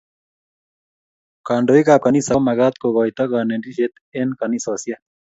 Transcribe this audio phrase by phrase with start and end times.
[1.47, 4.99] kandoik ab kanisa ko magat kokoito kanetishet eng kanisoshek